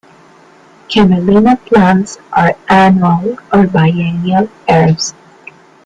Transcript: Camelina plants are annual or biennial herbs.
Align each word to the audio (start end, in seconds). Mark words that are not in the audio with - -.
Camelina 0.89 1.57
plants 1.63 2.17
are 2.33 2.55
annual 2.67 3.37
or 3.53 3.67
biennial 3.67 4.49
herbs. 4.67 5.13